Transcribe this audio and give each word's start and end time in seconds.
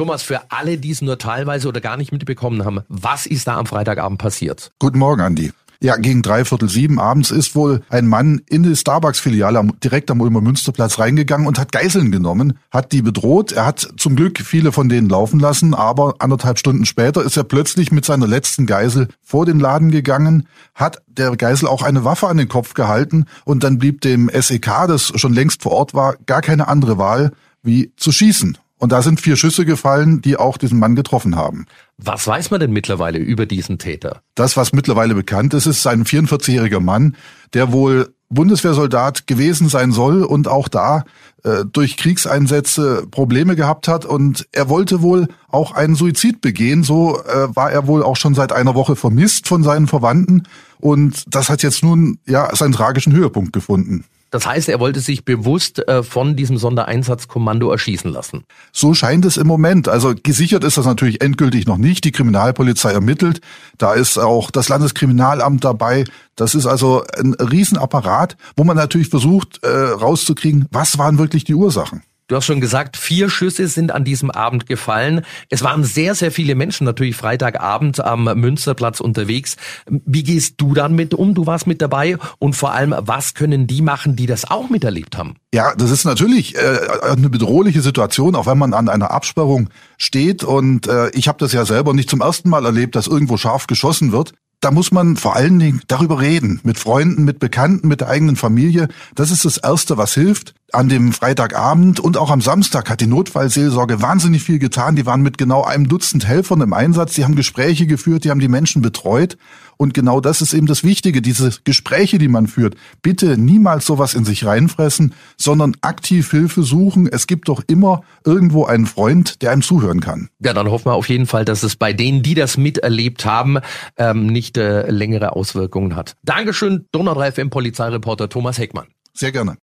Thomas, 0.00 0.22
für 0.22 0.50
alle, 0.50 0.78
die 0.78 0.92
es 0.92 1.02
nur 1.02 1.18
teilweise 1.18 1.68
oder 1.68 1.82
gar 1.82 1.98
nicht 1.98 2.10
mitbekommen 2.10 2.64
haben, 2.64 2.80
was 2.88 3.26
ist 3.26 3.46
da 3.46 3.58
am 3.58 3.66
Freitagabend 3.66 4.18
passiert? 4.18 4.72
Guten 4.78 4.98
Morgen, 4.98 5.20
Andi. 5.20 5.52
Ja, 5.82 5.96
gegen 5.96 6.22
dreiviertel 6.22 6.70
sieben 6.70 6.98
abends 6.98 7.30
ist 7.30 7.54
wohl 7.54 7.82
ein 7.90 8.06
Mann 8.06 8.40
in 8.48 8.62
die 8.62 8.74
Starbucks-Filiale 8.74 9.62
direkt 9.84 10.10
am 10.10 10.22
Ulmer 10.22 10.40
Münsterplatz 10.40 10.98
reingegangen 10.98 11.46
und 11.46 11.58
hat 11.58 11.70
Geiseln 11.70 12.10
genommen, 12.10 12.58
hat 12.70 12.92
die 12.92 13.02
bedroht. 13.02 13.52
Er 13.52 13.66
hat 13.66 13.90
zum 13.98 14.16
Glück 14.16 14.38
viele 14.38 14.72
von 14.72 14.88
denen 14.88 15.10
laufen 15.10 15.38
lassen, 15.38 15.74
aber 15.74 16.14
anderthalb 16.20 16.58
Stunden 16.58 16.86
später 16.86 17.22
ist 17.22 17.36
er 17.36 17.44
plötzlich 17.44 17.92
mit 17.92 18.06
seiner 18.06 18.26
letzten 18.26 18.64
Geisel 18.64 19.08
vor 19.20 19.44
den 19.44 19.60
Laden 19.60 19.90
gegangen, 19.90 20.48
hat 20.74 21.02
der 21.08 21.36
Geisel 21.36 21.68
auch 21.68 21.82
eine 21.82 22.06
Waffe 22.06 22.28
an 22.28 22.38
den 22.38 22.48
Kopf 22.48 22.72
gehalten 22.72 23.26
und 23.44 23.64
dann 23.64 23.76
blieb 23.76 24.00
dem 24.00 24.30
SEK, 24.32 24.86
das 24.88 25.12
schon 25.16 25.34
längst 25.34 25.62
vor 25.62 25.72
Ort 25.72 25.92
war, 25.92 26.16
gar 26.24 26.40
keine 26.40 26.68
andere 26.68 26.96
Wahl, 26.96 27.32
wie 27.62 27.92
zu 27.96 28.12
schießen. 28.12 28.56
Und 28.80 28.92
da 28.92 29.02
sind 29.02 29.20
vier 29.20 29.36
Schüsse 29.36 29.66
gefallen, 29.66 30.22
die 30.22 30.38
auch 30.38 30.56
diesen 30.56 30.78
Mann 30.78 30.96
getroffen 30.96 31.36
haben. 31.36 31.66
Was 31.98 32.26
weiß 32.26 32.50
man 32.50 32.60
denn 32.60 32.72
mittlerweile 32.72 33.18
über 33.18 33.44
diesen 33.44 33.78
Täter? 33.78 34.22
Das, 34.34 34.56
was 34.56 34.72
mittlerweile 34.72 35.14
bekannt 35.14 35.52
ist, 35.52 35.66
ist 35.66 35.86
ein 35.86 36.04
44-jähriger 36.04 36.80
Mann, 36.80 37.14
der 37.52 37.72
wohl 37.72 38.14
Bundeswehrsoldat 38.30 39.26
gewesen 39.26 39.68
sein 39.68 39.92
soll 39.92 40.22
und 40.22 40.48
auch 40.48 40.68
da 40.68 41.04
äh, 41.44 41.64
durch 41.70 41.98
Kriegseinsätze 41.98 43.06
Probleme 43.10 43.54
gehabt 43.54 43.86
hat 43.86 44.06
und 44.06 44.46
er 44.52 44.70
wollte 44.70 45.02
wohl 45.02 45.28
auch 45.48 45.72
einen 45.72 45.94
Suizid 45.94 46.40
begehen. 46.40 46.82
So 46.82 47.20
äh, 47.20 47.54
war 47.54 47.70
er 47.70 47.86
wohl 47.86 48.02
auch 48.02 48.16
schon 48.16 48.34
seit 48.34 48.52
einer 48.52 48.74
Woche 48.74 48.96
vermisst 48.96 49.46
von 49.46 49.62
seinen 49.62 49.88
Verwandten 49.88 50.44
und 50.78 51.24
das 51.26 51.50
hat 51.50 51.62
jetzt 51.62 51.82
nun 51.82 52.18
ja 52.24 52.54
seinen 52.56 52.72
tragischen 52.72 53.12
Höhepunkt 53.12 53.52
gefunden. 53.52 54.04
Das 54.30 54.46
heißt, 54.46 54.68
er 54.68 54.80
wollte 54.80 55.00
sich 55.00 55.24
bewusst 55.24 55.86
äh, 55.88 56.02
von 56.02 56.36
diesem 56.36 56.56
Sondereinsatzkommando 56.56 57.70
erschießen 57.70 58.10
lassen. 58.10 58.44
So 58.72 58.94
scheint 58.94 59.24
es 59.24 59.36
im 59.36 59.46
Moment. 59.46 59.88
Also 59.88 60.14
gesichert 60.20 60.64
ist 60.64 60.76
das 60.76 60.86
natürlich 60.86 61.20
endgültig 61.20 61.66
noch 61.66 61.78
nicht. 61.78 62.04
Die 62.04 62.12
Kriminalpolizei 62.12 62.92
ermittelt. 62.92 63.40
Da 63.76 63.94
ist 63.94 64.18
auch 64.18 64.50
das 64.50 64.68
Landeskriminalamt 64.68 65.64
dabei. 65.64 66.04
Das 66.36 66.54
ist 66.54 66.66
also 66.66 67.04
ein 67.18 67.34
Riesenapparat, 67.34 68.36
wo 68.56 68.64
man 68.64 68.76
natürlich 68.76 69.08
versucht 69.08 69.62
äh, 69.64 69.68
rauszukriegen, 69.68 70.66
was 70.70 70.96
waren 70.98 71.18
wirklich 71.18 71.44
die 71.44 71.54
Ursachen. 71.54 72.02
Du 72.30 72.36
hast 72.36 72.44
schon 72.44 72.60
gesagt, 72.60 72.96
vier 72.96 73.28
Schüsse 73.28 73.66
sind 73.66 73.90
an 73.90 74.04
diesem 74.04 74.30
Abend 74.30 74.66
gefallen. 74.66 75.22
Es 75.48 75.64
waren 75.64 75.82
sehr, 75.82 76.14
sehr 76.14 76.30
viele 76.30 76.54
Menschen 76.54 76.84
natürlich 76.84 77.16
Freitagabend 77.16 77.98
am 77.98 78.22
Münsterplatz 78.38 79.00
unterwegs. 79.00 79.56
Wie 79.88 80.22
gehst 80.22 80.54
du 80.58 80.72
dann 80.72 80.94
mit 80.94 81.12
um? 81.12 81.34
Du 81.34 81.46
warst 81.46 81.66
mit 81.66 81.82
dabei 81.82 82.18
und 82.38 82.54
vor 82.54 82.70
allem, 82.72 82.94
was 82.96 83.34
können 83.34 83.66
die 83.66 83.82
machen, 83.82 84.14
die 84.14 84.26
das 84.26 84.48
auch 84.48 84.70
miterlebt 84.70 85.18
haben? 85.18 85.34
Ja, 85.52 85.74
das 85.74 85.90
ist 85.90 86.04
natürlich 86.04 86.54
äh, 86.54 86.78
eine 87.02 87.30
bedrohliche 87.30 87.80
Situation, 87.80 88.36
auch 88.36 88.46
wenn 88.46 88.58
man 88.58 88.74
an 88.74 88.88
einer 88.88 89.10
Absperrung 89.10 89.68
steht. 89.98 90.44
Und 90.44 90.86
äh, 90.86 91.10
ich 91.10 91.26
habe 91.26 91.38
das 91.38 91.52
ja 91.52 91.64
selber 91.64 91.94
nicht 91.94 92.08
zum 92.08 92.20
ersten 92.20 92.48
Mal 92.48 92.64
erlebt, 92.64 92.94
dass 92.94 93.08
irgendwo 93.08 93.38
scharf 93.38 93.66
geschossen 93.66 94.12
wird 94.12 94.34
da 94.60 94.70
muss 94.70 94.92
man 94.92 95.16
vor 95.16 95.36
allen 95.36 95.58
Dingen 95.58 95.80
darüber 95.88 96.20
reden, 96.20 96.60
mit 96.64 96.78
Freunden, 96.78 97.24
mit 97.24 97.38
Bekannten, 97.38 97.88
mit 97.88 98.02
der 98.02 98.08
eigenen 98.08 98.36
Familie. 98.36 98.88
Das 99.14 99.30
ist 99.30 99.44
das 99.44 99.56
Erste, 99.56 99.96
was 99.96 100.12
hilft. 100.14 100.54
An 100.72 100.88
dem 100.88 101.12
Freitagabend 101.12 101.98
und 101.98 102.16
auch 102.16 102.30
am 102.30 102.40
Samstag 102.40 102.90
hat 102.90 103.00
die 103.00 103.06
Notfallseelsorge 103.06 104.02
wahnsinnig 104.02 104.42
viel 104.42 104.58
getan. 104.58 104.94
Die 104.94 105.04
waren 105.04 105.20
mit 105.20 105.36
genau 105.36 105.64
einem 105.64 105.88
Dutzend 105.88 106.26
Helfern 106.26 106.60
im 106.60 106.72
Einsatz. 106.72 107.14
Die 107.14 107.24
haben 107.24 107.34
Gespräche 107.34 107.86
geführt, 107.86 108.24
die 108.24 108.30
haben 108.30 108.40
die 108.40 108.48
Menschen 108.48 108.80
betreut. 108.80 109.36
Und 109.76 109.94
genau 109.94 110.20
das 110.20 110.42
ist 110.42 110.52
eben 110.52 110.66
das 110.66 110.84
Wichtige, 110.84 111.22
diese 111.22 111.50
Gespräche, 111.64 112.18
die 112.18 112.28
man 112.28 112.46
führt. 112.46 112.76
Bitte 113.02 113.38
niemals 113.38 113.86
sowas 113.86 114.14
in 114.14 114.24
sich 114.24 114.44
reinfressen, 114.44 115.14
sondern 115.38 115.74
aktiv 115.80 116.30
Hilfe 116.30 116.62
suchen. 116.62 117.08
Es 117.10 117.26
gibt 117.26 117.48
doch 117.48 117.62
immer 117.66 118.02
irgendwo 118.24 118.66
einen 118.66 118.86
Freund, 118.86 119.40
der 119.42 119.52
einem 119.52 119.62
zuhören 119.62 120.00
kann. 120.00 120.28
Ja, 120.38 120.52
dann 120.52 120.70
hoffen 120.70 120.86
wir 120.86 120.94
auf 120.94 121.08
jeden 121.08 121.26
Fall, 121.26 121.44
dass 121.44 121.62
es 121.62 121.76
bei 121.76 121.92
denen, 121.94 122.22
die 122.22 122.34
das 122.34 122.58
miterlebt 122.58 123.24
haben, 123.24 123.58
ähm, 123.96 124.26
nicht 124.26 124.58
äh, 124.58 124.90
längere 124.90 125.34
Auswirkungen 125.34 125.96
hat. 125.96 126.16
Dankeschön, 126.22 126.84
Donau 126.92 127.14
3 127.14 127.32
FM 127.32 127.50
Polizeireporter 127.50 128.28
Thomas 128.28 128.58
Heckmann. 128.58 128.86
Sehr 129.14 129.32
gerne. 129.32 129.56